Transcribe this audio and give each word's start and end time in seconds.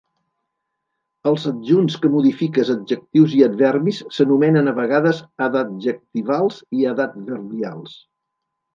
Els 1.31 1.45
adjunts 1.51 1.97
que 2.05 2.11
modifiques 2.13 2.71
adjectius 2.77 3.37
i 3.41 3.45
adverbis 3.49 4.01
s'anomenen 4.17 4.75
a 4.75 4.77
vegades 4.83 5.23
"adadjectivals" 5.51 6.63
i 6.83 6.93
"adadverbials". 6.97 7.99